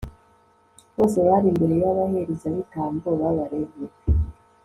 bose 0.95 1.17
bari 1.27 1.47
imbere 1.51 1.75
y'abaherezabitambo 1.81 3.09
b'abalevi 3.19 3.85